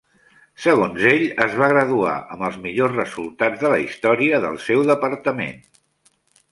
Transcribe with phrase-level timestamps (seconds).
[0.61, 5.67] Segons ell, es va graduar amb els "millors resultats de la història" del seu departament.